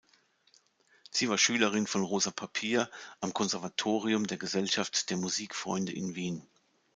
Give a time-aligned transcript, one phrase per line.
[1.11, 6.47] Sie war Schülerin von Rosa Papier am Konservatorium der Gesellschaft der Musikfreunde in Wien.